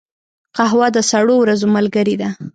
قهوه 0.57 0.87
د 0.95 0.97
سړو 1.09 1.35
ورځو 1.39 1.67
ملګرې 1.75 2.15
ده 2.21 2.29